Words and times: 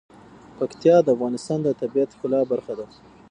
پکتیا 0.57 0.95
د 1.03 1.07
افغانستان 1.15 1.59
د 1.63 1.67
طبیعت 1.81 2.09
د 2.11 2.15
ښکلا 2.15 2.39
برخه 2.51 2.73
ده. 2.79 2.85